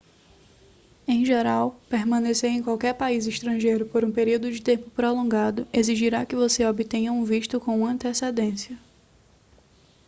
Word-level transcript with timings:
em 1.07 1.23
geral 1.23 1.79
permanecer 1.87 2.49
em 2.49 2.63
qualquer 2.63 2.91
país 2.95 3.27
estrangeiro 3.27 3.85
por 3.85 4.03
um 4.03 4.11
período 4.11 4.51
de 4.51 4.59
tempo 4.59 4.89
prolongado 4.89 5.67
exigirá 5.71 6.25
que 6.25 6.35
você 6.35 6.65
obtenha 6.65 7.13
um 7.13 7.23
visto 7.23 7.59
com 7.59 7.85
antecedência 7.85 8.79